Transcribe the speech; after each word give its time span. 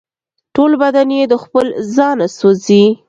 ټول 0.55 0.71
بدن 0.81 1.07
یې 1.17 1.23
د 1.31 1.33
خپل 1.43 1.65
ځانه 1.95 2.27
سوزي 2.37 2.83